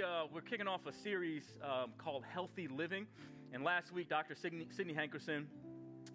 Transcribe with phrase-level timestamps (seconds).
[0.00, 3.06] we, uh, we're kicking off a series um, called Healthy Living.
[3.52, 4.34] And last week, Dr.
[4.34, 5.44] Sidney, Hankerson,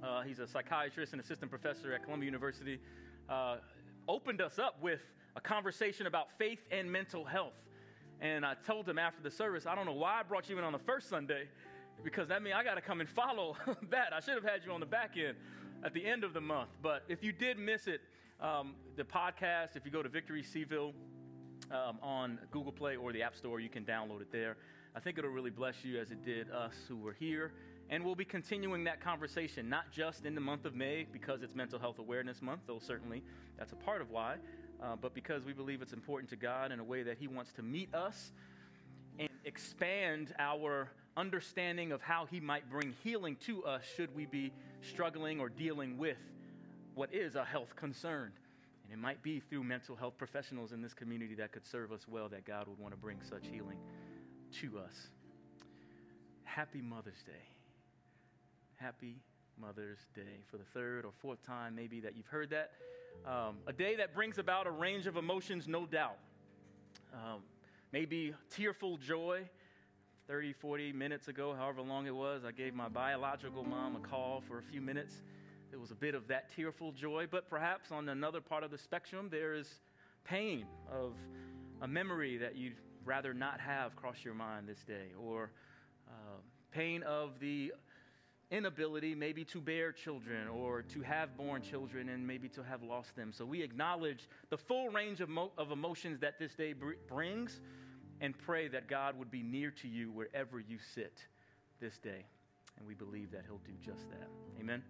[0.02, 2.80] uh, he's a psychiatrist and assistant professor at Columbia University,
[3.30, 3.58] uh,
[4.08, 5.02] opened us up with
[5.36, 7.54] a conversation about faith and mental health.
[8.22, 10.64] And I told him after the service, I don't know why I brought you in
[10.64, 11.48] on the first Sunday,
[12.04, 13.56] because that means I got to come and follow
[13.92, 14.14] that.
[14.14, 15.38] I should have had you on the back end
[15.84, 16.70] at the end of the month.
[16.82, 18.02] But if you did miss it,
[18.42, 20.94] um, the podcast, if you go to Victory C'ville,
[21.72, 23.60] um, on Google Play or the App Store.
[23.60, 24.58] You can download it there.
[24.96, 27.52] I think it'll really bless you as it did us who were here.
[27.90, 31.54] And we'll be continuing that conversation, not just in the month of May because it's
[31.54, 33.22] Mental Health Awareness Month, though certainly
[33.58, 34.36] that's a part of why,
[34.82, 37.52] uh, but because we believe it's important to God in a way that He wants
[37.54, 38.32] to meet us
[39.20, 44.52] and expand our understanding of how He might bring healing to us should we be
[44.82, 46.18] struggling or dealing with
[46.96, 48.32] what is a health concern.
[48.86, 52.08] And it might be through mental health professionals in this community that could serve us
[52.08, 53.78] well that God would want to bring such healing
[54.62, 55.10] to us.
[56.44, 57.32] Happy Mother's Day.
[58.76, 59.16] Happy
[59.60, 62.72] Mother's Day for the third or fourth time, maybe that you've heard that.
[63.26, 66.18] Um, a day that brings about a range of emotions, no doubt.
[67.14, 67.42] Um,
[67.92, 69.50] maybe tearful joy.
[70.28, 74.42] 30, 40 minutes ago, however long it was, I gave my biological mom a call
[74.48, 75.22] for a few minutes
[75.70, 78.78] there was a bit of that tearful joy, but perhaps on another part of the
[78.78, 79.70] spectrum, there is
[80.24, 81.14] pain of
[81.82, 85.52] a memory that you'd rather not have cross your mind this day, or
[86.08, 86.38] uh,
[86.72, 87.72] pain of the
[88.52, 93.16] inability maybe to bear children or to have born children and maybe to have lost
[93.16, 93.32] them.
[93.34, 97.60] So we acknowledge the full range of, mo- of emotions that this day br- brings
[98.22, 101.26] and pray that God would be near to you wherever you sit
[101.82, 102.26] this day.
[102.78, 104.30] And we believe that He'll do just that.
[104.60, 104.84] Amen.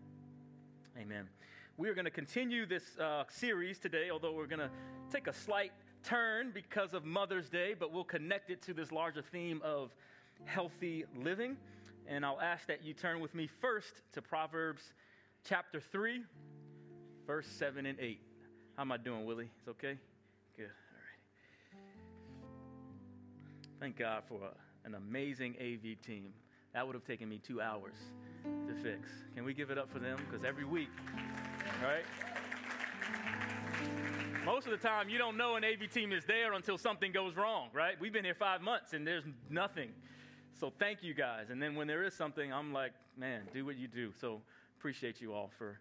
[0.98, 1.28] Amen.
[1.76, 4.70] We are going to continue this uh, series today, although we're going to
[5.12, 9.22] take a slight turn because of Mother's Day, but we'll connect it to this larger
[9.22, 9.94] theme of
[10.46, 11.58] healthy living.
[12.08, 14.94] And I'll ask that you turn with me first to Proverbs
[15.44, 16.22] chapter 3,
[17.28, 18.22] verse 7 and 8.
[18.78, 19.50] How am I doing, Willie?
[19.60, 19.98] It's okay?
[20.56, 20.64] Good.
[20.64, 21.90] All right.
[23.82, 24.40] Thank God for
[24.86, 26.30] an amazing AV team.
[26.74, 27.96] That would have taken me two hours
[28.68, 29.10] to fix.
[29.36, 30.18] Can we give it up for them?
[30.30, 30.90] Because every week,
[31.84, 32.06] right?
[34.46, 37.36] Most of the time, you don't know an AV team is there until something goes
[37.36, 38.00] wrong, right?
[38.00, 39.90] We've been here five months and there's nothing.
[40.60, 41.50] So thank you guys.
[41.50, 44.12] And then when there is something, I'm like, man, do what you do.
[44.22, 44.42] So
[44.78, 45.80] appreciate you all for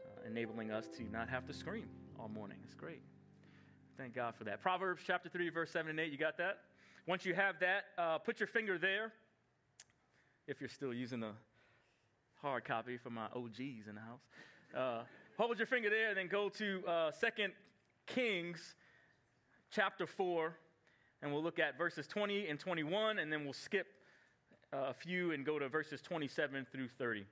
[0.00, 1.88] uh, enabling us to not have to scream
[2.18, 2.56] all morning.
[2.64, 3.02] It's great.
[3.98, 4.62] Thank God for that.
[4.62, 6.10] Proverbs chapter 3, verse 7 and 8.
[6.10, 6.60] You got that?
[7.06, 9.12] Once you have that, uh, put your finger there
[10.48, 11.32] if you're still using the
[12.42, 14.20] hard copy for my OGs in the house.
[14.76, 15.02] Uh,
[15.38, 17.28] hold your finger there, and then go to uh, 2
[18.06, 18.74] Kings
[19.70, 20.54] chapter 4,
[21.22, 23.86] and we'll look at verses 20 and 21, and then we'll skip
[24.72, 27.24] uh, a few and go to verses 27 through 30.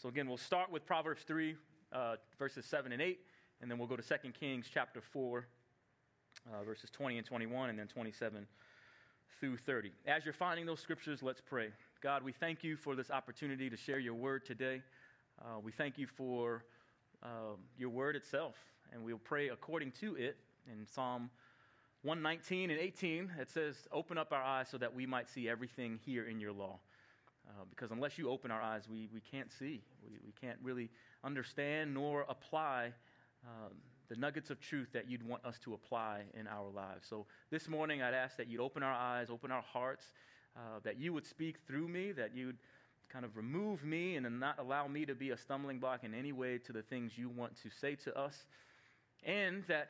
[0.00, 1.56] So, again, we'll start with Proverbs 3,
[1.92, 3.18] uh, verses 7 and 8,
[3.60, 5.46] and then we'll go to 2 Kings chapter 4,
[6.46, 8.46] uh, verses 20 and 21, and then 27
[9.40, 9.92] through 30.
[10.06, 11.70] As you're finding those scriptures, let's pray.
[12.00, 14.82] God, we thank you for this opportunity to share your word today.
[15.42, 16.62] Uh, we thank you for
[17.24, 18.54] uh, your word itself,
[18.92, 20.36] and we'll pray according to it.
[20.70, 21.28] In Psalm
[22.02, 25.98] 119 and 18, it says, Open up our eyes so that we might see everything
[26.06, 26.78] here in your law.
[27.48, 29.82] Uh, because unless you open our eyes, we, we can't see.
[30.00, 30.90] We, we can't really
[31.24, 32.92] understand nor apply
[33.44, 33.72] um,
[34.08, 37.08] the nuggets of truth that you'd want us to apply in our lives.
[37.10, 40.12] So this morning, I'd ask that you'd open our eyes, open our hearts,
[40.58, 42.58] uh, that you would speak through me, that you'd
[43.08, 46.32] kind of remove me and not allow me to be a stumbling block in any
[46.32, 48.44] way to the things you want to say to us,
[49.24, 49.88] and that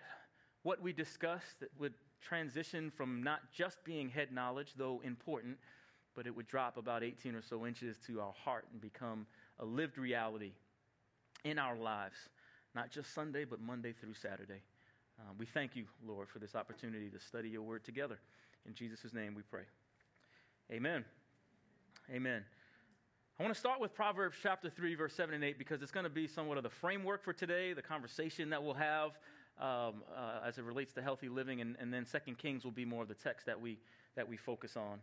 [0.63, 5.57] what we discuss that would transition from not just being head knowledge, though important,
[6.15, 9.27] but it would drop about 18 or so inches to our heart and become
[9.61, 10.53] a lived reality
[11.45, 12.17] in our lives,
[12.75, 14.63] not just Sunday, but Monday through Saturday.
[15.21, 18.19] Um, we thank you, Lord, for this opportunity to study your word together.
[18.67, 19.63] In Jesus' name we pray.
[20.71, 21.03] Amen.
[22.11, 22.45] Amen.
[23.41, 26.05] I want to start with Proverbs chapter 3, verse 7 and 8, because it's going
[26.05, 29.13] to be somewhat of the framework for today, the conversation that we'll have
[29.59, 32.85] um, uh, as it relates to healthy living, and, and then Second Kings will be
[32.85, 33.79] more of the text that we,
[34.15, 34.99] that we focus on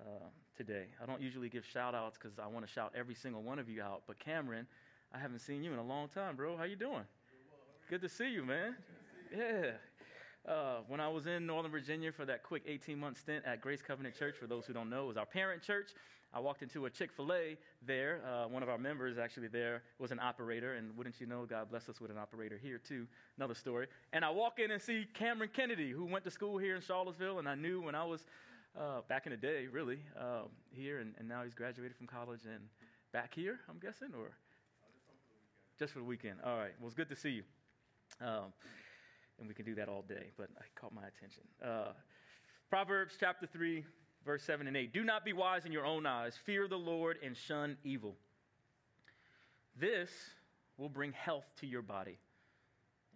[0.00, 0.26] uh,
[0.56, 0.86] today.
[1.00, 3.68] I don't usually give shout outs because I want to shout every single one of
[3.68, 4.66] you out, but Cameron,
[5.12, 6.56] I haven't seen you in a long time, bro.
[6.56, 7.04] How you doing?
[7.88, 8.74] Good to see you, man.
[9.32, 9.70] Yeah.
[10.46, 13.80] Uh, when I was in Northern Virginia for that quick 18 month stint at Grace
[13.80, 15.90] Covenant Church, for those who don't know, it was our parent church.
[16.34, 17.56] I walked into a Chick fil A
[17.86, 18.20] there.
[18.26, 20.74] Uh, one of our members, actually, there was an operator.
[20.74, 23.06] And wouldn't you know, God bless us with an operator here, too.
[23.38, 23.86] Another story.
[24.12, 27.38] And I walk in and see Cameron Kennedy, who went to school here in Charlottesville.
[27.38, 28.26] And I knew when I was
[28.76, 32.40] uh, back in the day, really, um, here, and, and now he's graduated from college
[32.44, 32.64] and
[33.12, 34.32] back here, I'm guessing, or
[35.78, 36.38] just for the weekend.
[36.44, 36.72] All right.
[36.80, 37.42] Well, it's good to see you.
[38.20, 38.52] Um,
[39.38, 41.42] and we can do that all day, but I caught my attention.
[41.64, 41.92] Uh,
[42.70, 43.84] Proverbs chapter 3,
[44.24, 44.92] verse 7 and 8.
[44.92, 46.34] Do not be wise in your own eyes.
[46.44, 48.16] Fear the Lord and shun evil.
[49.78, 50.10] This
[50.78, 52.18] will bring health to your body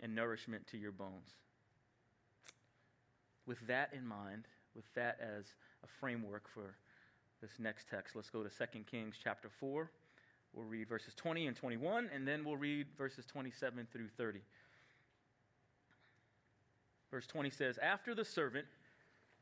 [0.00, 1.30] and nourishment to your bones.
[3.46, 5.46] With that in mind, with that as
[5.82, 6.76] a framework for
[7.40, 9.90] this next text, let's go to 2 Kings chapter 4.
[10.52, 14.40] We'll read verses 20 and 21, and then we'll read verses 27 through 30.
[17.10, 18.66] Verse 20 says, After the servant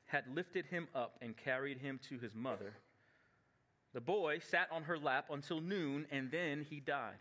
[0.07, 2.75] had lifted him up and carried him to his mother,
[3.93, 7.17] the boy sat on her lap until noon, and then he died.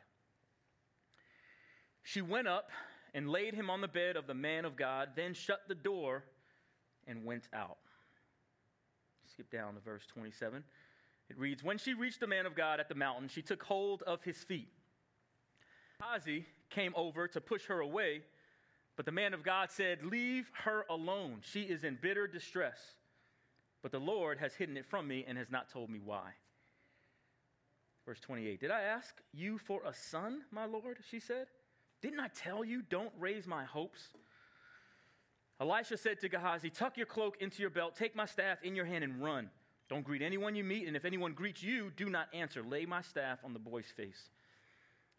[2.03, 2.69] She went up
[3.13, 6.23] and laid him on the bed of the man of God, then shut the door
[7.07, 7.77] and went out.
[9.31, 10.63] Skip down to verse 27.
[11.29, 14.03] It reads When she reached the man of God at the mountain, she took hold
[14.03, 14.69] of his feet.
[15.99, 18.21] Gehazi came over to push her away,
[18.95, 21.39] but the man of God said, Leave her alone.
[21.41, 22.77] She is in bitter distress.
[23.81, 26.31] But the Lord has hidden it from me and has not told me why.
[28.05, 30.97] Verse 28 Did I ask you for a son, my Lord?
[31.09, 31.47] She said.
[32.01, 34.09] Didn't I tell you, don't raise my hopes?
[35.59, 38.85] Elisha said to Gehazi, Tuck your cloak into your belt, take my staff in your
[38.85, 39.49] hand, and run.
[39.89, 42.61] Don't greet anyone you meet, and if anyone greets you, do not answer.
[42.63, 44.29] Lay my staff on the boy's face.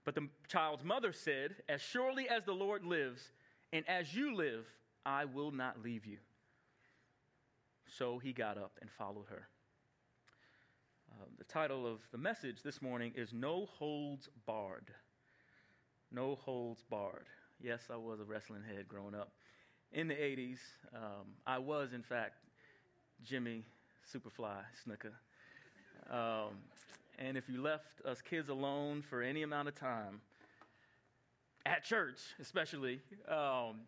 [0.04, 3.32] But the child's mother said, As surely as the Lord lives,
[3.76, 4.64] and as you live,
[5.04, 6.16] I will not leave you.
[7.98, 9.48] So he got up and followed her.
[11.12, 14.90] Uh, the title of the message this morning is No Holds Barred.
[16.10, 17.26] No Holds Barred.
[17.62, 19.32] Yes, I was a wrestling head growing up.
[19.92, 20.58] In the 80s,
[20.94, 22.36] um, I was, in fact,
[23.22, 23.62] Jimmy
[24.10, 24.56] Superfly
[24.86, 25.12] Snuka.
[26.10, 26.54] Um,
[27.18, 30.22] and if you left us kids alone for any amount of time,
[31.66, 33.80] at church especially, um,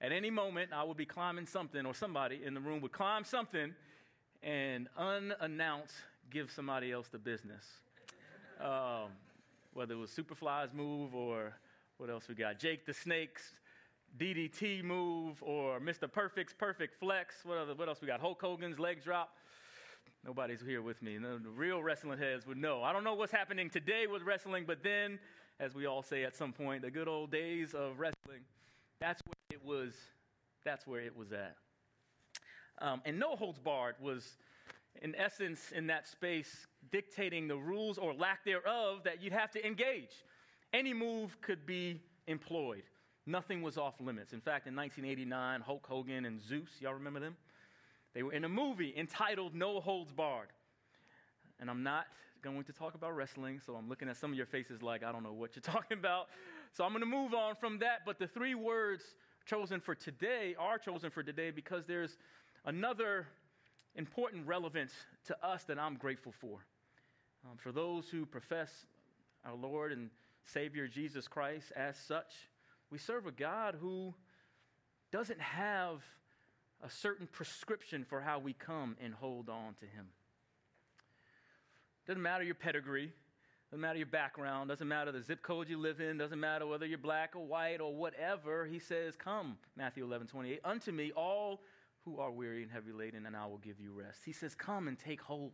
[0.00, 3.24] at any moment I would be climbing something, or somebody in the room would climb
[3.24, 3.74] something
[4.42, 5.94] and unannounced
[6.30, 7.64] give somebody else the business.
[8.60, 9.10] Um,
[9.74, 11.52] whether it was Superfly's move or
[11.98, 12.58] what else we got?
[12.58, 13.52] Jake the Snake's
[14.18, 16.10] DDT move or Mr.
[16.10, 17.36] Perfect's perfect flex.
[17.44, 18.20] What, other, what else we got?
[18.20, 19.36] Hulk Hogan's leg drop.
[20.24, 21.18] Nobody's here with me.
[21.18, 22.82] the real wrestling heads would know.
[22.82, 25.18] I don't know what's happening today with wrestling, but then,
[25.58, 28.42] as we all say at some point, the good old days of wrestling,
[29.00, 29.94] that's where it was.
[30.64, 31.56] That's where it was at.
[32.80, 34.36] Um, and no holds barred was,
[35.00, 39.66] in essence, in that space, dictating the rules or lack thereof that you'd have to
[39.66, 40.24] engage.
[40.72, 42.82] Any move could be employed.
[43.26, 44.32] Nothing was off limits.
[44.32, 47.36] In fact, in 1989, Hulk Hogan and Zeus, y'all remember them?
[48.14, 50.48] They were in a movie entitled No Holds Barred.
[51.58, 52.06] And I'm not
[52.54, 55.12] going to talk about wrestling, so I'm looking at some of your faces like, I
[55.12, 56.28] don't know what you're talking about.
[56.72, 58.00] So I'm going to move on from that.
[58.04, 59.04] But the three words
[59.44, 62.18] chosen for today are chosen for today because there's
[62.64, 63.26] another
[63.94, 64.92] important relevance
[65.26, 66.64] to us that I'm grateful for.
[67.44, 68.86] Um, for those who profess
[69.44, 70.10] our Lord and
[70.44, 72.32] Savior Jesus Christ as such,
[72.90, 74.14] we serve a God who
[75.12, 76.02] doesn't have
[76.82, 80.06] a certain prescription for how we come and hold on to Him.
[82.06, 83.12] Doesn't matter your pedigree,
[83.70, 86.86] doesn't matter your background, doesn't matter the zip code you live in, doesn't matter whether
[86.86, 88.64] you're black or white or whatever.
[88.64, 91.62] He says, Come, Matthew 11, 28, unto me, all
[92.04, 94.20] who are weary and heavy laden, and I will give you rest.
[94.24, 95.52] He says, Come and take hold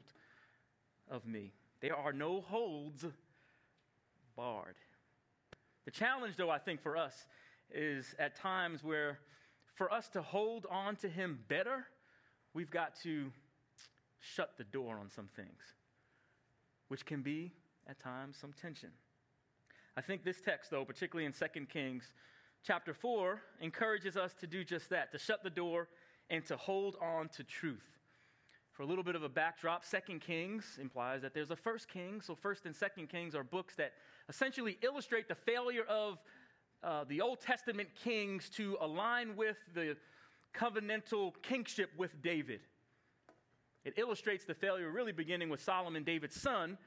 [1.11, 1.52] of me.
[1.80, 3.04] There are no holds
[4.37, 4.76] barred.
[5.85, 7.26] The challenge, though, I think for us
[7.71, 9.18] is at times where
[9.75, 11.87] for us to hold on to Him better,
[12.54, 13.32] we've got to
[14.21, 15.75] shut the door on some things,
[16.92, 17.50] which can be
[17.88, 18.90] at times some tension.
[19.96, 22.12] I think this text, though, particularly in 2 Kings
[22.62, 25.88] chapter 4, encourages us to do just that, to shut the door
[26.28, 27.96] and to hold on to truth.
[28.72, 32.26] For a little bit of a backdrop, Second Kings implies that there's a First Kings.
[32.26, 33.94] So First and Second Kings are books that
[34.28, 36.18] essentially illustrate the failure of
[36.84, 39.96] uh, the Old Testament kings to align with the
[40.54, 42.61] covenantal kingship with David.
[43.84, 46.78] It illustrates the failure, really beginning with Solomon, David's son,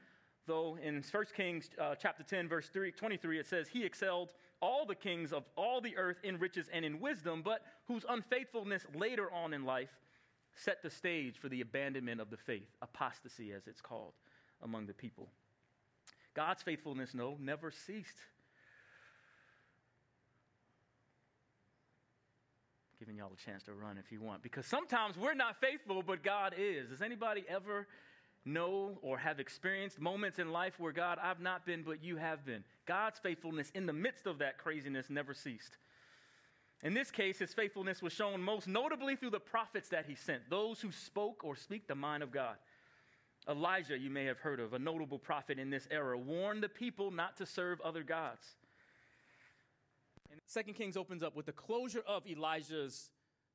[0.46, 4.86] though in 1 Kings uh, chapter 10, verse 3, 23, it says, He excelled all
[4.86, 9.30] the kings of all the earth in riches and in wisdom, but whose unfaithfulness later
[9.30, 9.90] on in life
[10.54, 14.14] set the stage for the abandonment of the faith, apostasy as it's called
[14.62, 15.28] among the people.
[16.34, 18.16] God's faithfulness, no, never ceased.
[23.06, 24.42] Giving y'all a chance to run if you want.
[24.42, 26.88] Because sometimes we're not faithful, but God is.
[26.88, 27.86] Does anybody ever
[28.44, 32.44] know or have experienced moments in life where God, I've not been, but you have
[32.44, 32.64] been?
[32.84, 35.78] God's faithfulness in the midst of that craziness never ceased.
[36.82, 40.50] In this case, his faithfulness was shown most notably through the prophets that he sent,
[40.50, 42.56] those who spoke or speak the mind of God.
[43.48, 47.12] Elijah, you may have heard of, a notable prophet in this era, warned the people
[47.12, 48.56] not to serve other gods.
[50.46, 53.10] Second Kings opens up with the closure of Elijah's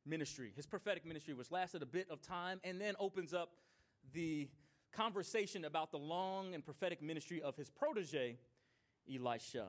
[0.06, 0.52] ministry.
[0.56, 3.52] His prophetic ministry, which lasted a bit of time, and then opens up
[4.14, 4.50] the
[4.92, 8.38] conversation about the long and prophetic ministry of his protege,
[9.14, 9.68] Elisha.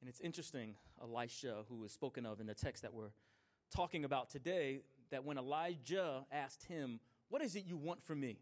[0.00, 3.12] And it's interesting, Elisha, who is spoken of in the text that we're
[3.74, 8.38] talking about today, that when Elijah asked him, What is it you want from me?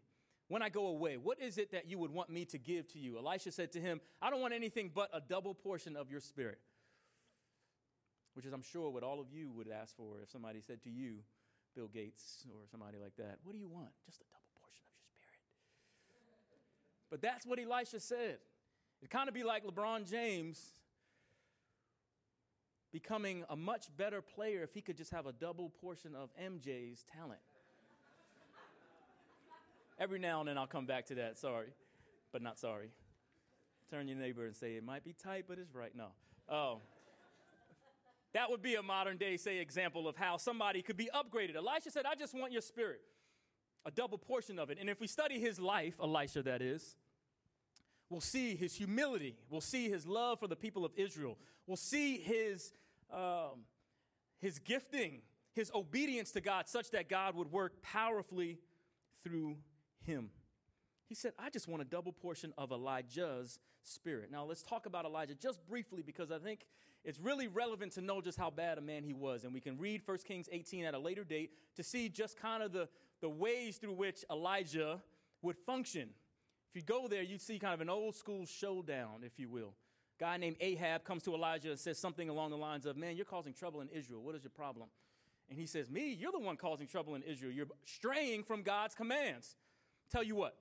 [0.49, 2.99] When I go away, what is it that you would want me to give to
[2.99, 3.17] you?
[3.17, 6.57] Elisha said to him, I don't want anything but a double portion of your spirit.
[8.33, 10.89] Which is, I'm sure, what all of you would ask for if somebody said to
[10.89, 11.17] you,
[11.75, 13.89] Bill Gates or somebody like that, What do you want?
[14.07, 16.65] Just a double portion of your spirit.
[17.11, 18.39] But that's what Elisha said.
[19.01, 20.59] It'd kind of be like LeBron James
[22.91, 27.05] becoming a much better player if he could just have a double portion of MJ's
[27.15, 27.39] talent.
[29.99, 31.67] Every now and then I'll come back to that, sorry,
[32.31, 32.89] but not sorry.
[33.91, 35.91] Turn your neighbor and say, it might be tight, but it's right.
[35.93, 36.07] No.
[36.47, 36.79] Oh.
[38.33, 41.55] That would be a modern day, say, example of how somebody could be upgraded.
[41.55, 43.01] Elisha said, I just want your spirit,
[43.85, 44.77] a double portion of it.
[44.79, 46.95] And if we study his life, Elisha, that is,
[48.09, 49.35] we'll see his humility.
[49.49, 51.37] We'll see his love for the people of Israel.
[51.67, 52.71] We'll see his,
[53.11, 53.65] um,
[54.37, 55.23] his gifting,
[55.55, 58.59] his obedience to God, such that God would work powerfully
[59.23, 59.57] through
[60.09, 60.29] him.
[61.07, 64.31] He said, I just want a double portion of Elijah's spirit.
[64.31, 66.67] Now, let's talk about Elijah just briefly because I think
[67.03, 69.43] it's really relevant to know just how bad a man he was.
[69.43, 72.61] And we can read 1 Kings 18 at a later date to see just kind
[72.61, 72.89] of the,
[73.21, 75.01] the ways through which Elijah
[75.41, 76.09] would function.
[76.69, 79.73] If you go there, you'd see kind of an old school showdown, if you will.
[80.19, 83.15] A guy named Ahab comes to Elijah and says something along the lines of, Man,
[83.15, 84.21] you're causing trouble in Israel.
[84.21, 84.89] What is your problem?
[85.49, 87.51] And he says, Me, you're the one causing trouble in Israel.
[87.51, 89.55] You're straying from God's commands.
[90.11, 90.55] Tell you what,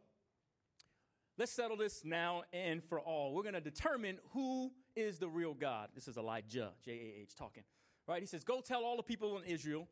[1.38, 3.32] let's settle this now and for all.
[3.32, 5.88] We're going to determine who is the real God.
[5.94, 7.62] This is Elijah, J A H, talking.
[8.06, 8.20] Right?
[8.20, 9.88] He says, Go tell all the people in Israel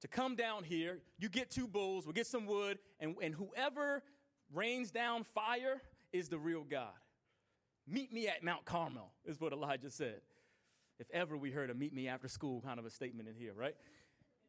[0.00, 0.98] to come down here.
[1.18, 4.02] You get two bulls, we'll get some wood, and, and whoever
[4.52, 5.80] rains down fire
[6.12, 6.88] is the real God.
[7.86, 10.20] Meet me at Mount Carmel, is what Elijah said.
[10.98, 13.52] If ever we heard a meet me after school kind of a statement in here,
[13.54, 13.76] right?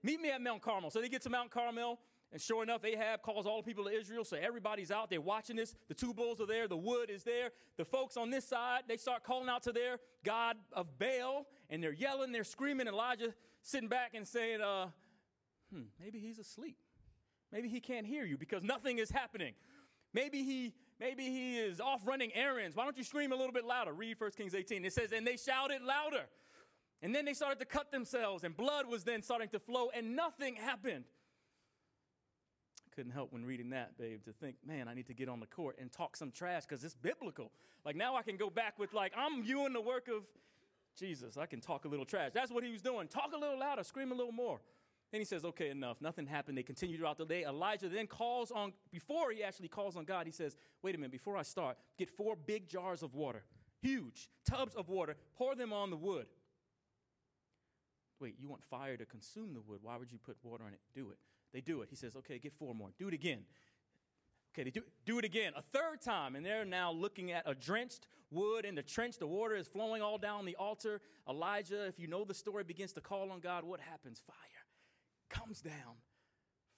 [0.02, 0.90] Meet me at Mount Carmel.
[0.90, 2.00] So they get to Mount Carmel.
[2.32, 4.26] And sure enough, Ahab calls all the people of Israel.
[4.26, 5.74] So everybody's out there watching this.
[5.88, 6.68] The two bulls are there.
[6.68, 7.52] The wood is there.
[7.78, 11.48] The folks on this side, they start calling out to their God of Baal.
[11.70, 12.88] And they're yelling, they're screaming.
[12.88, 14.88] Elijah sitting back and saying, uh,
[15.74, 16.78] hmm, maybe he's asleep.
[17.52, 19.54] Maybe he can't hear you because nothing is happening.
[20.14, 22.76] Maybe he, maybe he is off running errands.
[22.76, 23.94] Why don't you scream a little bit louder?
[23.94, 24.84] Read 1 Kings 18.
[24.84, 26.26] It says, and they shouted louder.
[27.02, 30.16] And then they started to cut themselves, and blood was then starting to flow, and
[30.16, 31.06] nothing happened
[32.98, 35.46] couldn't help when reading that, babe, to think, man, I need to get on the
[35.46, 37.52] court and talk some trash because it's biblical.
[37.86, 40.24] Like now I can go back with like, I'm viewing the work of
[40.98, 41.38] Jesus.
[41.38, 42.32] I can talk a little trash.
[42.34, 43.08] That's what he was doing.
[43.08, 44.62] Talk a little louder, scream a little more.
[45.12, 46.02] Then he says, okay, enough.
[46.02, 46.58] Nothing happened.
[46.58, 47.44] They continue throughout the day.
[47.44, 51.12] Elijah then calls on, before he actually calls on God, he says, wait a minute,
[51.12, 53.44] before I start, get four big jars of water,
[53.80, 56.26] huge tubs of water, pour them on the wood.
[58.20, 59.82] Wait, you want fire to consume the wood.
[59.84, 60.80] Why would you put water on it?
[60.96, 61.20] Do it.
[61.54, 61.88] They do it.
[61.90, 62.90] He says, okay, get four more.
[62.98, 63.44] Do it again.
[64.54, 65.54] Okay, they do, do it again.
[65.56, 69.18] A third time, and they're now looking at a drenched wood in the trench.
[69.18, 71.00] The water is flowing all down the altar.
[71.30, 73.64] Elijah, if you know the story, begins to call on God.
[73.64, 74.22] What happens?
[74.26, 74.36] Fire
[75.30, 75.96] comes down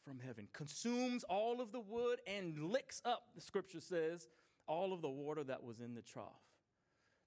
[0.04, 4.28] from heaven, consumes all of the wood, and licks up, the scripture says,
[4.68, 6.26] all of the water that was in the trough.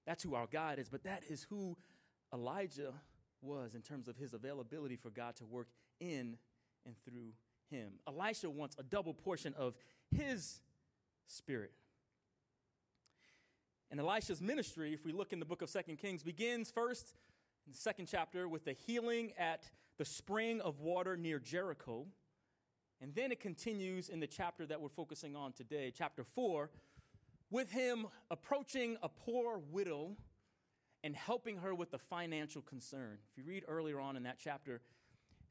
[0.05, 1.77] That's who our God is, but that is who
[2.33, 2.93] Elijah
[3.41, 5.67] was in terms of his availability for God to work
[5.99, 6.37] in
[6.85, 7.33] and through
[7.69, 7.93] him.
[8.07, 9.75] Elisha wants a double portion of
[10.11, 10.61] his
[11.27, 11.71] spirit.
[13.91, 17.13] And Elisha's ministry, if we look in the book of Second Kings, begins first
[17.65, 22.07] in the second chapter with the healing at the spring of water near Jericho.
[23.01, 26.69] And then it continues in the chapter that we're focusing on today, chapter 4,
[27.51, 30.15] with him approaching a poor widow
[31.03, 33.17] and helping her with the financial concern.
[33.31, 34.81] If you read earlier on in that chapter, it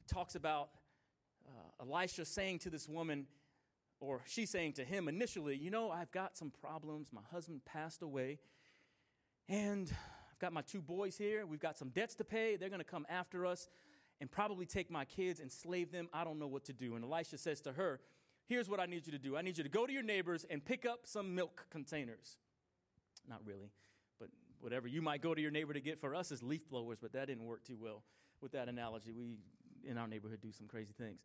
[0.07, 0.69] talks about
[1.79, 3.27] Elisha saying to this woman,
[3.99, 7.09] or she saying to him initially, You know, I've got some problems.
[7.11, 8.39] My husband passed away,
[9.47, 9.89] and
[10.31, 11.45] I've got my two boys here.
[11.45, 12.55] We've got some debts to pay.
[12.55, 13.67] They're going to come after us
[14.19, 16.07] and probably take my kids and slave them.
[16.13, 16.95] I don't know what to do.
[16.95, 17.99] And Elisha says to her,
[18.45, 20.45] Here's what I need you to do I need you to go to your neighbors
[20.49, 22.37] and pick up some milk containers.
[23.27, 23.71] Not really,
[24.19, 26.97] but whatever you might go to your neighbor to get for us is leaf blowers,
[27.01, 28.03] but that didn't work too well
[28.41, 29.11] with that analogy.
[29.11, 29.37] We,
[29.89, 31.21] in our neighborhood, do some crazy things.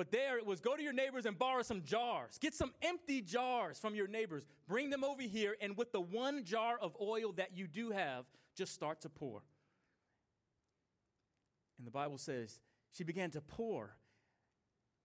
[0.00, 2.38] But there it was go to your neighbors and borrow some jars.
[2.38, 4.46] Get some empty jars from your neighbors.
[4.66, 8.24] Bring them over here, and with the one jar of oil that you do have,
[8.56, 9.42] just start to pour.
[11.76, 13.94] And the Bible says she began to pour,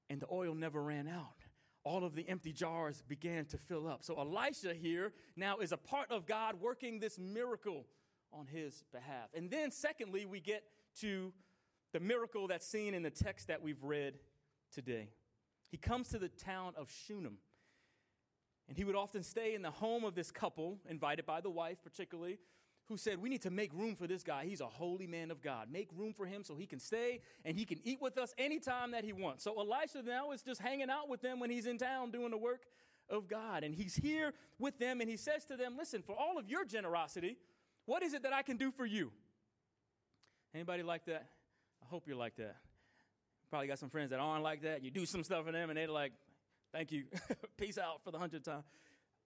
[0.09, 1.43] and the oil never ran out.
[1.83, 4.01] All of the empty jars began to fill up.
[4.01, 7.85] So Elisha here now is a part of God working this miracle
[8.31, 9.27] on his behalf.
[9.33, 10.63] And then, secondly, we get
[11.01, 11.33] to
[11.91, 14.13] the miracle that's seen in the text that we've read
[14.75, 15.09] today.
[15.71, 17.37] He comes to the town of Shunem.
[18.67, 21.77] And he would often stay in the home of this couple, invited by the wife
[21.83, 22.39] particularly,
[22.87, 24.45] who said, We need to make room for this guy.
[24.45, 25.71] He's a holy man of God.
[25.71, 28.91] Make room for him so he can stay and he can eat with us anytime
[28.91, 29.43] that he wants.
[29.43, 32.37] So Elisha now is just hanging out with them when he's in town doing the
[32.37, 32.63] work
[33.09, 33.63] of God.
[33.63, 36.65] And he's here with them and he says to them, Listen, for all of your
[36.65, 37.37] generosity,
[37.85, 39.11] what is it that I can do for you?
[40.53, 41.27] Anybody like that?
[41.83, 42.55] I hope you're like that.
[43.49, 44.83] Probably got some friends that aren't like that.
[44.83, 46.13] You do some stuff for them and they're like,
[46.71, 47.05] Thank you.
[47.57, 48.63] Peace out for the hundredth time.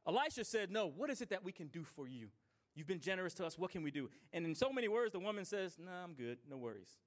[0.07, 2.27] Elisha said, No, what is it that we can do for you?
[2.75, 3.57] You've been generous to us.
[3.57, 4.09] What can we do?
[4.31, 6.37] And in so many words, the woman says, No, nah, I'm good.
[6.49, 6.99] No worries.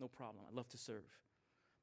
[0.00, 0.44] No problem.
[0.50, 1.04] I love to serve.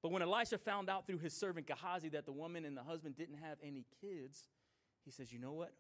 [0.02, 3.16] But when Elisha found out through his servant Gehazi that the woman and the husband
[3.16, 4.50] didn't have any kids,
[5.06, 5.74] he says, You know what?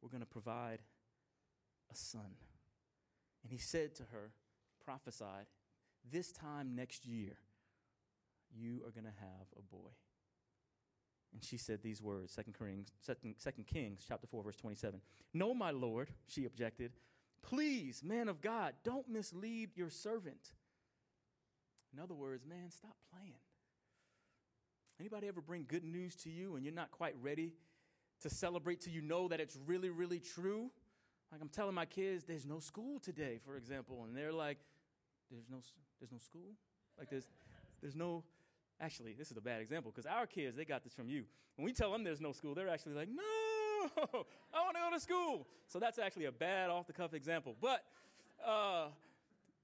[0.00, 0.80] We're going to provide
[1.90, 2.36] a son.
[3.42, 4.30] And he said to her,
[4.84, 5.46] prophesied,
[6.10, 7.38] This time next year,
[8.56, 9.90] you are going to have a boy.
[11.32, 15.00] And she said these words, 2 Kings, 2 Kings chapter 4, verse 27.
[15.34, 16.92] No, my Lord, she objected.
[17.42, 20.52] Please, man of God, don't mislead your servant.
[21.92, 23.34] In other words, man, stop playing.
[24.98, 27.52] Anybody ever bring good news to you and you're not quite ready
[28.22, 30.70] to celebrate till you know that it's really, really true?
[31.30, 34.58] Like I'm telling my kids, there's no school today, for example, and they're like,
[35.30, 35.58] there's no,
[36.00, 36.54] there's no school?
[36.98, 37.26] Like there's,
[37.82, 38.24] there's no,
[38.80, 41.24] Actually, this is a bad example because our kids, they got this from you.
[41.56, 43.22] When we tell them there's no school, they're actually like, no,
[44.54, 45.46] I want to go to school.
[45.66, 47.56] So that's actually a bad off the cuff example.
[47.60, 47.84] But
[48.44, 48.88] uh,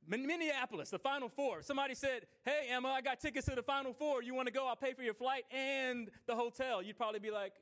[0.06, 1.62] Minneapolis, the Final Four.
[1.62, 4.22] Somebody said, Hey, Emma, I got tickets to the Final Four.
[4.22, 4.66] You want to go?
[4.66, 6.82] I'll pay for your flight and the hotel.
[6.82, 7.52] You'd probably be like,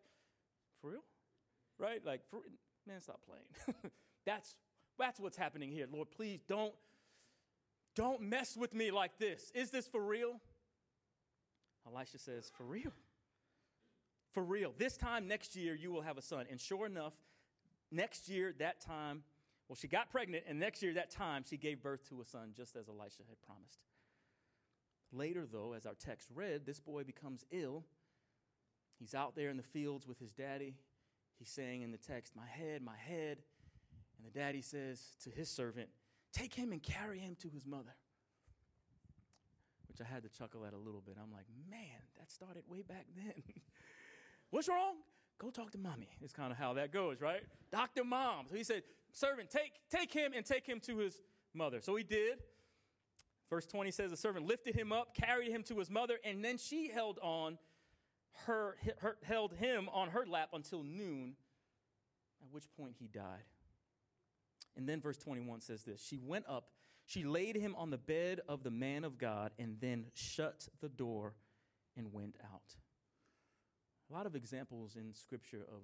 [0.81, 1.05] For real?
[1.79, 2.05] Right?
[2.05, 2.41] Like, for,
[2.87, 3.75] man, stop playing.
[4.27, 4.57] that's,
[4.99, 5.87] that's what's happening here.
[5.93, 6.75] Lord, please don't,
[7.95, 9.51] don't mess with me like this.
[9.55, 10.41] Is this for real?
[11.87, 12.93] Elisha says, For real?
[14.33, 14.73] For real.
[14.77, 16.47] This time next year, you will have a son.
[16.51, 17.14] And sure enough,
[17.90, 19.23] next year, that time,
[19.69, 22.53] well, she got pregnant, and next year, that time, she gave birth to a son,
[22.57, 23.81] just as Elisha had promised.
[25.12, 27.85] Later, though, as our text read, this boy becomes ill.
[28.99, 30.75] He's out there in the fields with his daddy.
[31.38, 33.38] He's saying in the text, My head, my head.
[34.19, 35.88] And the daddy says to his servant,
[36.33, 37.95] Take him and carry him to his mother
[39.90, 41.16] which I had to chuckle at a little bit.
[41.20, 43.42] I'm like, man, that started way back then.
[44.50, 44.94] What's wrong?
[45.38, 46.09] Go talk to mommy.
[46.20, 47.40] It's kind of how that goes, right?
[47.72, 48.05] Dr.
[48.05, 48.46] Mom.
[48.48, 51.20] So he said, servant, take, take him and take him to his
[51.55, 51.81] mother.
[51.81, 52.38] So he did.
[53.48, 56.57] Verse 20 says the servant lifted him up, carried him to his mother, and then
[56.57, 57.59] she held on
[58.46, 61.35] her, her held him on her lap until noon,
[62.40, 63.42] at which point he died.
[64.76, 66.68] And then verse 21 says this She went up
[67.11, 70.88] she laid him on the bed of the man of God and then shut the
[70.88, 71.35] door
[71.96, 72.77] and went out.
[74.09, 75.83] A lot of examples in Scripture of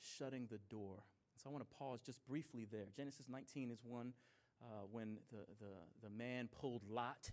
[0.00, 1.04] shutting the door.
[1.36, 2.86] So I want to pause just briefly there.
[2.96, 4.14] Genesis 19 is one
[4.60, 7.30] uh, when the, the, the man pulled Lot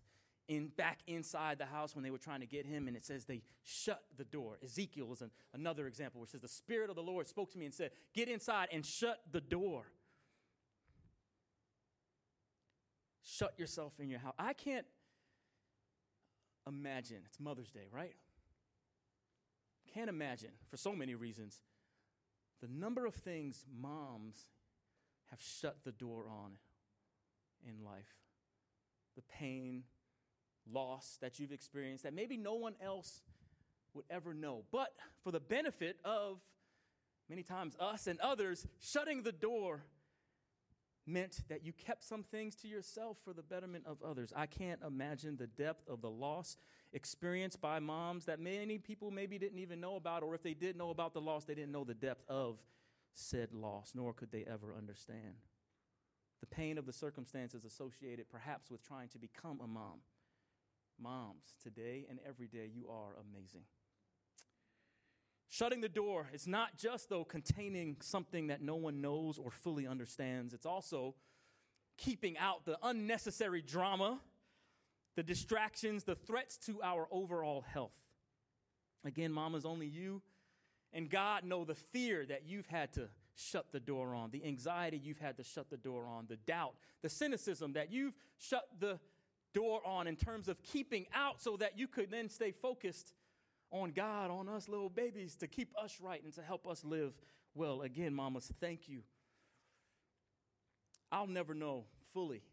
[0.47, 3.25] in, back inside the house when they were trying to get him, and it says
[3.25, 4.59] they shut the door.
[4.63, 7.57] Ezekiel is an, another example where it says, The Spirit of the Lord spoke to
[7.57, 9.85] me and said, Get inside and shut the door.
[13.23, 14.33] Shut yourself in your house.
[14.37, 14.85] I can't
[16.67, 18.15] imagine, it's Mother's Day, right?
[19.93, 21.61] Can't imagine, for so many reasons,
[22.61, 24.47] the number of things moms
[25.29, 26.53] have shut the door on
[27.67, 28.15] in life.
[29.15, 29.83] The pain,
[30.71, 33.21] loss that you've experienced that maybe no one else
[33.93, 34.63] would ever know.
[34.71, 36.39] But for the benefit of
[37.29, 39.83] many times us and others, shutting the door
[41.07, 44.31] meant that you kept some things to yourself for the betterment of others.
[44.35, 46.57] I can't imagine the depth of the loss
[46.93, 50.75] experienced by moms that many people maybe didn't even know about, or if they did
[50.77, 52.59] know about the loss, they didn't know the depth of
[53.13, 55.35] said loss, nor could they ever understand.
[56.41, 60.01] the pain of the circumstances associated perhaps with trying to become a mom.
[60.99, 63.61] Moms, today and every day, you are amazing.
[65.51, 69.85] Shutting the door is not just, though, containing something that no one knows or fully
[69.85, 71.13] understands, it's also
[71.97, 74.21] keeping out the unnecessary drama,
[75.17, 77.91] the distractions, the threats to our overall health.
[79.03, 80.21] Again, mamas, only you
[80.93, 85.01] and God know the fear that you've had to shut the door on, the anxiety
[85.03, 89.01] you've had to shut the door on, the doubt, the cynicism that you've shut the
[89.53, 93.13] door on in terms of keeping out so that you could then stay focused
[93.71, 97.13] on God, on us little babies, to keep us right and to help us live
[97.53, 97.81] well.
[97.81, 99.01] Again, mamas, thank you.
[101.11, 102.43] I'll never know fully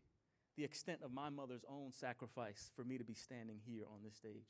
[0.56, 4.16] the extent of my mother's own sacrifice for me to be standing here on this
[4.16, 4.46] stage.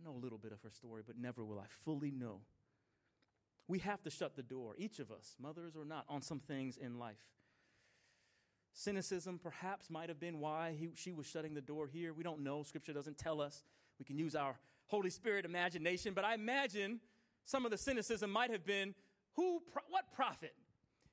[0.00, 2.40] I know a little bit of her story, but never will I fully know.
[3.68, 6.76] We have to shut the door, each of us, mothers or not, on some things
[6.76, 7.24] in life.
[8.72, 12.12] Cynicism perhaps might have been why he, she was shutting the door here.
[12.12, 12.62] We don't know.
[12.62, 13.64] Scripture doesn't tell us.
[13.98, 17.00] We can use our Holy Spirit imagination, but I imagine
[17.44, 18.94] some of the cynicism might have been
[19.34, 20.54] who, what prophet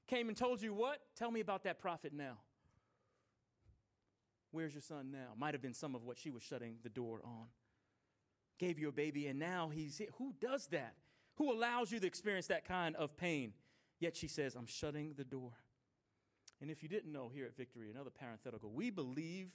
[0.07, 0.99] came and told you what?
[1.15, 2.37] Tell me about that prophet now.
[4.51, 5.33] Where's your son now?
[5.37, 7.47] Might have been some of what she was shutting the door on.
[8.59, 10.09] Gave you a baby, and now he's here.
[10.19, 10.93] Who does that?
[11.37, 13.53] Who allows you to experience that kind of pain?
[13.99, 15.53] Yet she says, I'm shutting the door.
[16.61, 19.49] And if you didn't know here at Victory, another parenthetical, we believe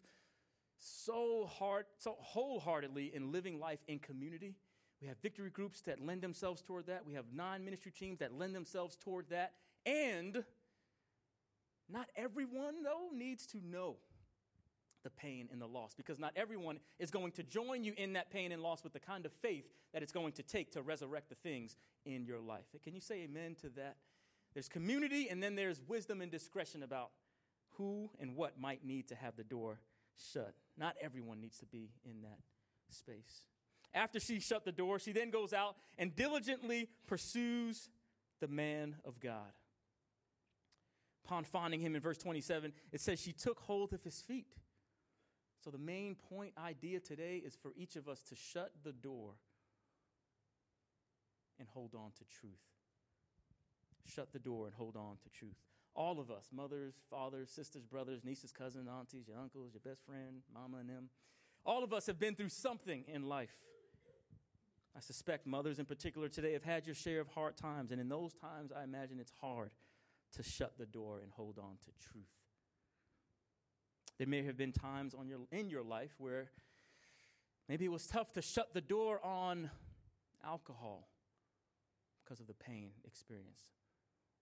[0.79, 4.55] so hard, so wholeheartedly in living life in community.
[5.01, 7.07] We have victory groups that lend themselves toward that.
[7.07, 9.53] We have non ministry teams that lend themselves toward that.
[9.87, 10.45] And
[11.89, 13.97] not everyone, though, needs to know
[15.05, 18.31] the pain and the loss because not everyone is going to join you in that
[18.31, 21.29] pain and loss with the kind of faith that it's going to take to resurrect
[21.29, 22.65] the things in your life.
[22.83, 23.97] Can you say amen to that?
[24.55, 27.11] There's community, and then there's wisdom and discretion about
[27.77, 29.79] who and what might need to have the door
[30.33, 30.55] shut.
[30.77, 32.39] Not everyone needs to be in that
[32.91, 33.45] space.
[33.95, 37.89] After she shut the door, she then goes out and diligently pursues
[38.41, 39.53] the man of God.
[41.25, 44.55] Upon finding him in verse 27, it says she took hold of his feet.
[45.63, 49.35] So, the main point idea today is for each of us to shut the door
[51.59, 52.69] and hold on to truth
[54.09, 55.57] shut the door and hold on to truth.
[55.99, 60.43] All of us, mothers, fathers, sisters, brothers, nieces, cousins, aunties, your uncles, your best friend,
[60.55, 61.11] mama, and them,
[61.67, 63.57] all of us have been through something in life.
[64.97, 68.09] I suspect mothers in particular today have had your share of hard times, and in
[68.09, 69.71] those times, I imagine it's hard
[70.37, 72.31] to shut the door and hold on to truth.
[74.19, 76.53] There may have been times your, in your life where
[77.69, 79.69] maybe it was tough to shut the door on
[80.45, 81.09] alcohol
[82.23, 83.73] because of the pain experienced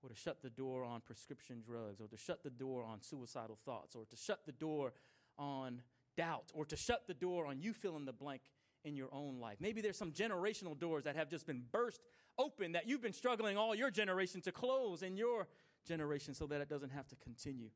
[0.02, 3.58] or to shut the door on prescription drugs, or to shut the door on suicidal
[3.64, 4.92] thoughts, or to shut the door
[5.38, 5.82] on
[6.16, 8.42] doubt, or to shut the door on you fill in the blank
[8.84, 9.56] in your own life.
[9.60, 12.00] Maybe there's some generational doors that have just been burst
[12.38, 15.48] open that you've been struggling all your generation to close in your
[15.86, 17.70] generation so that it doesn't have to continue.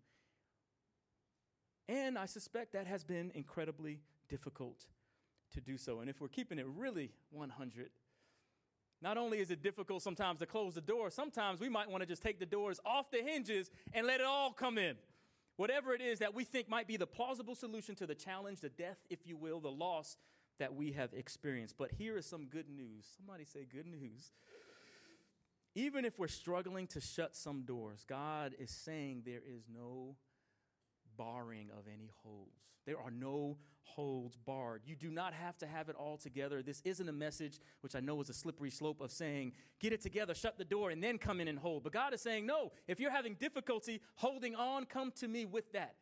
[1.88, 4.87] And I suspect that has been incredibly difficult
[5.52, 6.00] to do so.
[6.00, 7.90] And if we're keeping it really 100,
[9.02, 12.06] not only is it difficult sometimes to close the door, sometimes we might want to
[12.06, 14.96] just take the doors off the hinges and let it all come in.
[15.56, 18.68] Whatever it is that we think might be the plausible solution to the challenge, the
[18.68, 20.16] death, if you will, the loss
[20.58, 21.76] that we have experienced.
[21.78, 23.06] But here is some good news.
[23.16, 24.32] Somebody say good news.
[25.74, 30.16] Even if we're struggling to shut some doors, God is saying there is no
[31.20, 32.64] barring of any holds.
[32.87, 34.83] There are no holds barred.
[34.87, 36.62] You do not have to have it all together.
[36.62, 40.00] This isn't a message, which I know is a slippery slope of saying, get it
[40.00, 41.83] together, shut the door, and then come in and hold.
[41.83, 45.70] But God is saying, no, if you're having difficulty holding on, come to me with
[45.72, 45.96] that.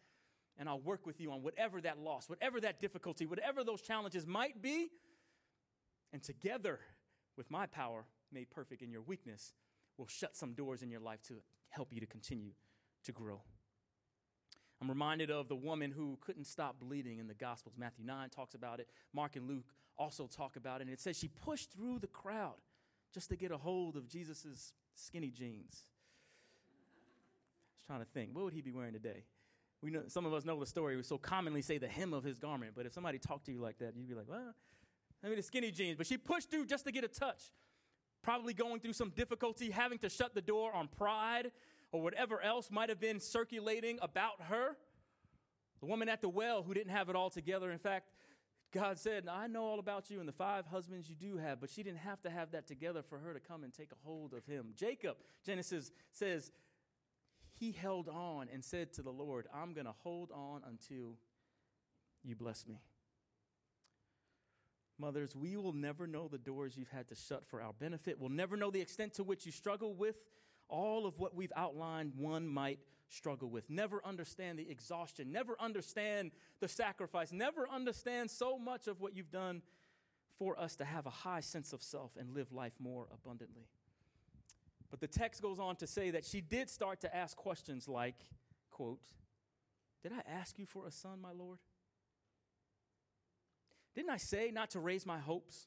[0.57, 4.25] And I'll work with you on whatever that loss, whatever that difficulty, whatever those challenges
[4.25, 4.89] might be.
[6.13, 6.79] And together,
[7.37, 9.53] with my power made perfect in your weakness,
[9.97, 11.35] will shut some doors in your life to
[11.71, 12.53] help you to continue
[13.05, 13.41] to grow.
[14.81, 17.75] I'm reminded of the woman who couldn't stop bleeding in the Gospels.
[17.77, 18.89] Matthew 9 talks about it.
[19.13, 20.83] Mark and Luke also talk about it.
[20.83, 22.55] And it says she pushed through the crowd
[23.13, 25.85] just to get a hold of Jesus' skinny jeans.
[26.71, 29.25] I was trying to think, what would he be wearing today?
[29.83, 30.97] We know, some of us know the story.
[30.97, 32.73] We so commonly say the hem of his garment.
[32.77, 34.55] But if somebody talked to you like that, you'd be like, well,
[35.25, 35.97] I mean, the skinny jeans.
[35.97, 37.43] But she pushed through just to get a touch.
[38.23, 41.53] Probably going through some difficulty, having to shut the door on pride
[41.93, 44.77] or whatever else might have been circulating about her.
[45.81, 47.71] The woman at the well who didn't have it all together.
[47.71, 48.11] In fact,
[48.73, 51.71] God said, I know all about you and the five husbands you do have, but
[51.71, 54.35] she didn't have to have that together for her to come and take a hold
[54.35, 54.75] of him.
[54.77, 56.51] Jacob, Genesis says,
[57.55, 61.17] he held on and said to the Lord, I'm going to hold on until
[62.23, 62.81] you bless me.
[64.99, 68.19] Mothers, we will never know the doors you've had to shut for our benefit.
[68.19, 70.17] We'll never know the extent to which you struggle with
[70.69, 72.79] all of what we've outlined, one might
[73.09, 73.69] struggle with.
[73.71, 79.31] Never understand the exhaustion, never understand the sacrifice, never understand so much of what you've
[79.31, 79.63] done
[80.39, 83.69] for us to have a high sense of self and live life more abundantly.
[84.91, 88.15] But the text goes on to say that she did start to ask questions like,
[88.71, 89.01] quote,
[90.03, 91.59] Did I ask you for a son, my Lord?
[93.95, 95.67] Didn't I say not to raise my hopes?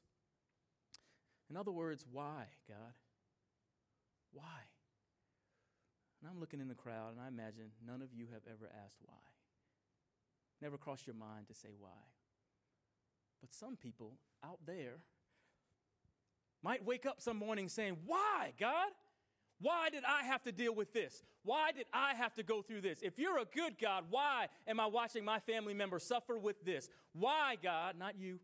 [1.50, 2.94] In other words, why, God?
[4.32, 4.71] Why?
[6.22, 8.98] And I'm looking in the crowd, and I imagine none of you have ever asked
[9.04, 9.16] why.
[10.62, 11.90] Never crossed your mind to say why.
[13.42, 15.00] But some people out there
[16.64, 18.90] might wake up some morning saying, Why, God?
[19.60, 21.24] Why did I have to deal with this?
[21.44, 23.00] Why did I have to go through this?
[23.04, 26.90] If you're a good God, why am I watching my family member suffer with this?
[27.14, 27.96] Why, God?
[27.98, 28.40] Not you.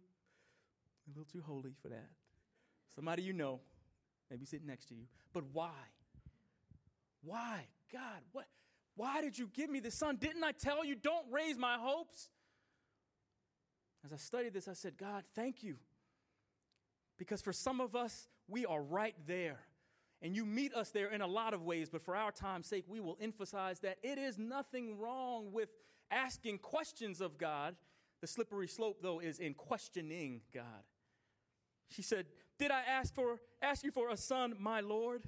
[1.08, 2.10] A little too holy for that.
[2.94, 3.62] Somebody you know,
[4.30, 5.06] maybe sitting next to you.
[5.34, 5.72] But why?
[7.28, 7.68] Why?
[7.92, 8.46] God, what?
[8.96, 10.16] Why did you give me this son?
[10.16, 12.30] Didn't I tell you don't raise my hopes?
[14.06, 15.76] As I studied this, I said, God, thank you.
[17.20, 19.60] Because for some of us, we are right there.
[20.22, 22.86] And you meet us there in a lot of ways, but for our time's sake,
[22.88, 25.70] we will emphasize that it is nothing wrong with
[26.10, 27.76] asking questions of God.
[28.22, 30.64] The slippery slope, though, is in questioning God.
[31.90, 32.26] She said,
[32.58, 35.24] Did I ask for ask you for a son, my Lord?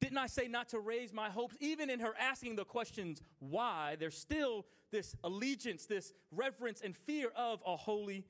[0.00, 1.56] Didn't I say not to raise my hopes?
[1.60, 7.30] Even in her asking the questions, why, there's still this allegiance, this reverence and fear
[7.36, 8.24] of a holy,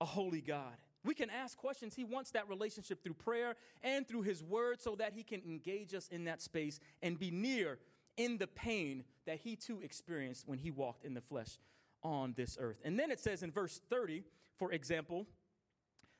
[0.00, 0.74] a holy God.
[1.04, 1.94] We can ask questions.
[1.94, 5.94] He wants that relationship through prayer and through His Word so that He can engage
[5.94, 7.78] us in that space and be near
[8.16, 11.58] in the pain that He too experienced when He walked in the flesh
[12.02, 12.78] on this earth.
[12.84, 14.24] And then it says in verse 30,
[14.56, 15.26] for example,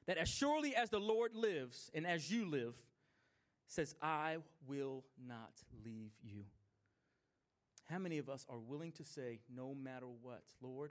[0.06, 2.74] that as surely as the Lord lives and as you live,
[3.68, 5.52] says, I will not
[5.84, 6.44] leave you.
[7.90, 10.90] How many of us are willing to say, no matter what, Lord,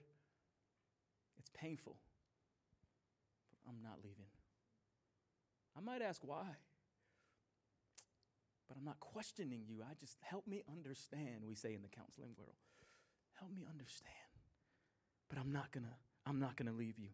[1.38, 1.96] it's painful.
[3.52, 4.26] But I'm not leaving.
[5.78, 6.46] I might ask why,
[8.68, 9.82] but I'm not questioning you.
[9.82, 12.56] I just help me understand, we say in the counseling world.
[13.40, 14.14] Help me understand.
[15.30, 17.10] But I'm not gonna, I'm not gonna leave you.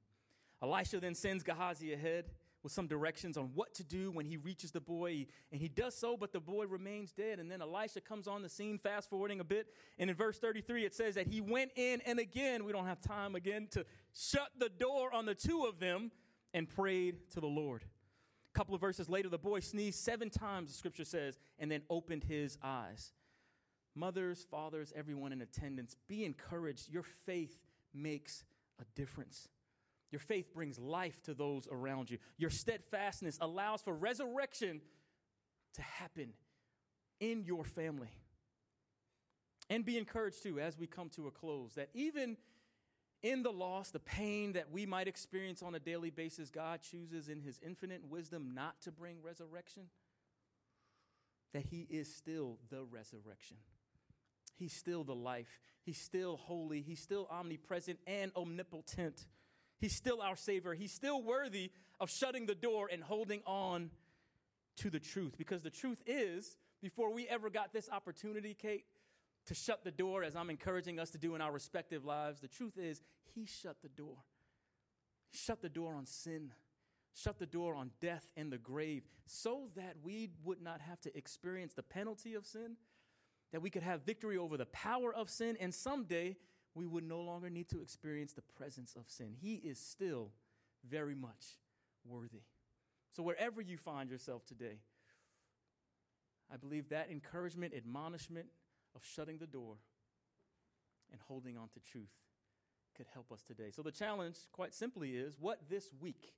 [0.61, 2.25] Elisha then sends Gehazi ahead
[2.63, 5.25] with some directions on what to do when he reaches the boy.
[5.51, 7.39] And he does so, but the boy remains dead.
[7.39, 9.67] And then Elisha comes on the scene, fast forwarding a bit.
[9.97, 13.01] And in verse 33, it says that he went in, and again, we don't have
[13.01, 16.11] time again to shut the door on the two of them
[16.53, 17.83] and prayed to the Lord.
[18.53, 21.83] A couple of verses later, the boy sneezed seven times, the scripture says, and then
[21.89, 23.13] opened his eyes.
[23.95, 26.89] Mothers, fathers, everyone in attendance, be encouraged.
[26.89, 27.57] Your faith
[27.93, 28.43] makes
[28.79, 29.47] a difference.
[30.11, 32.17] Your faith brings life to those around you.
[32.37, 34.81] Your steadfastness allows for resurrection
[35.75, 36.33] to happen
[37.19, 38.11] in your family.
[39.69, 42.35] And be encouraged too, as we come to a close, that even
[43.23, 47.29] in the loss, the pain that we might experience on a daily basis, God chooses
[47.29, 49.83] in His infinite wisdom not to bring resurrection,
[51.53, 53.57] that He is still the resurrection.
[54.57, 55.61] He's still the life.
[55.83, 56.81] He's still holy.
[56.81, 59.25] He's still omnipresent and omnipotent.
[59.81, 60.75] He's still our Savior.
[60.75, 63.89] He's still worthy of shutting the door and holding on
[64.77, 65.39] to the truth.
[65.39, 68.85] Because the truth is, before we ever got this opportunity, Kate,
[69.47, 72.41] to shut the door as I'm encouraging us to do in our respective lives.
[72.41, 73.01] The truth is,
[73.33, 74.17] He shut the door.
[75.31, 76.51] He shut the door on sin,
[77.15, 81.17] shut the door on death and the grave, so that we would not have to
[81.17, 82.75] experience the penalty of sin,
[83.51, 86.35] that we could have victory over the power of sin, and someday
[86.73, 89.35] we would no longer need to experience the presence of sin.
[89.41, 90.31] He is still
[90.89, 91.59] very much
[92.05, 92.43] worthy.
[93.11, 94.79] So, wherever you find yourself today,
[96.51, 98.47] I believe that encouragement, admonishment,
[98.95, 99.75] of shutting the door
[101.11, 102.11] and holding on to truth
[102.95, 103.71] could help us today.
[103.71, 106.33] So, the challenge, quite simply, is what this week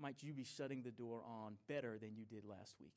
[0.00, 2.94] might you be shutting the door on better than you did last week?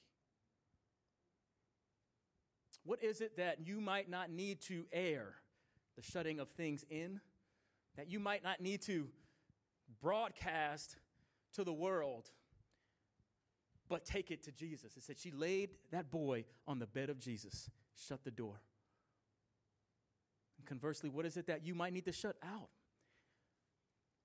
[2.84, 5.34] What is it that you might not need to air
[5.98, 7.20] the shutting of things in?
[7.98, 9.08] That you might not need to
[10.02, 10.96] broadcast
[11.54, 12.30] to the world,
[13.90, 14.96] but take it to Jesus?
[14.96, 17.70] It said she laid that boy on the bed of Jesus
[18.08, 18.62] shut the door.
[20.58, 22.70] And conversely, what is it that you might need to shut out?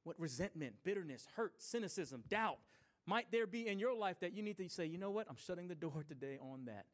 [0.04, 2.58] What resentment, bitterness, hurt, cynicism, doubt
[3.06, 5.26] might there be in your life that you need to say, you know what?
[5.28, 6.86] I'm shutting the door today on that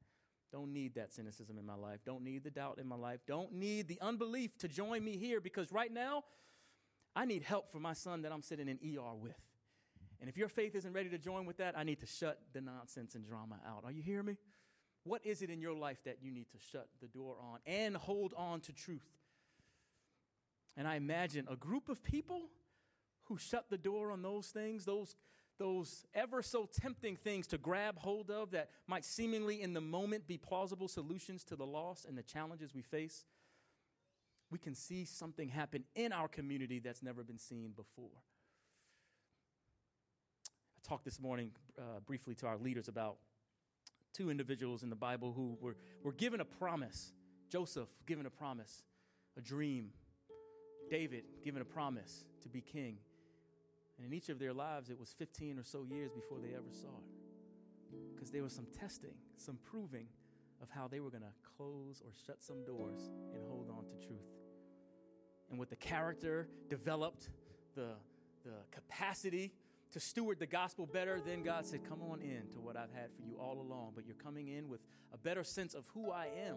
[0.50, 2.00] Don't need that cynicism in my life.
[2.04, 3.20] Don't need the doubt in my life.
[3.26, 6.24] Don't need the unbelief to join me here because right now,
[7.14, 9.40] I need help for my son that I'm sitting in ER with.
[10.20, 12.60] And if your faith isn't ready to join with that, I need to shut the
[12.60, 13.82] nonsense and drama out.
[13.84, 14.36] Are you hearing me?
[15.04, 17.96] What is it in your life that you need to shut the door on and
[17.96, 19.06] hold on to truth?
[20.76, 22.50] And I imagine a group of people
[23.24, 25.16] who shut the door on those things, those
[25.58, 30.26] those ever so tempting things to grab hold of that might seemingly in the moment
[30.26, 33.24] be plausible solutions to the loss and the challenges we face,
[34.50, 38.22] we can see something happen in our community that's never been seen before.
[40.76, 43.16] I talked this morning uh, briefly to our leaders about
[44.14, 47.12] two individuals in the Bible who were, were given a promise.
[47.50, 48.82] Joseph given a promise,
[49.36, 49.90] a dream.
[50.90, 52.96] David given a promise to be king.
[53.98, 56.70] And in each of their lives, it was 15 or so years before they ever
[56.70, 58.14] saw it.
[58.14, 60.06] Because there was some testing, some proving
[60.62, 64.06] of how they were going to close or shut some doors and hold on to
[64.06, 64.20] truth.
[65.50, 67.30] And with the character developed,
[67.74, 67.94] the,
[68.44, 69.52] the capacity
[69.92, 73.10] to steward the gospel better, then God said, Come on in to what I've had
[73.16, 74.80] for you all along, but you're coming in with
[75.12, 76.56] a better sense of who I am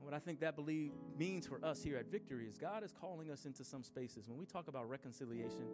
[0.00, 3.30] what I think that believe means for us here at Victory is God is calling
[3.30, 4.28] us into some spaces.
[4.28, 5.66] When we talk about reconciliation,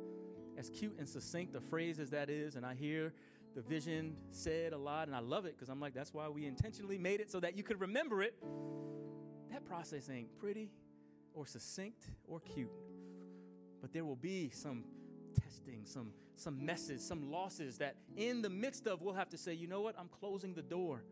[0.57, 3.13] as cute and succinct a phrase as that is, and I hear
[3.55, 6.47] the vision said a lot, and I love it because I'm like, that's why we
[6.47, 8.35] intentionally made it so that you could remember it.
[9.51, 10.71] That process ain't pretty
[11.35, 12.71] or succinct or cute,
[13.81, 14.85] but there will be some
[15.35, 19.55] testing, some some messes, some losses that in the midst of we'll have to say,
[19.55, 21.05] you know what, I'm closing the door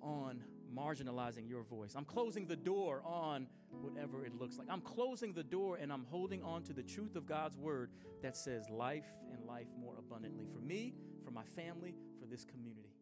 [0.00, 0.42] on
[0.74, 1.94] marginalizing your voice.
[1.96, 3.46] I'm closing the door on
[3.80, 4.68] whatever it looks like.
[4.70, 7.90] I'm closing the door and I'm holding on to the truth of God's word
[8.22, 12.97] that says life and life more abundantly for me, for my family, for this community.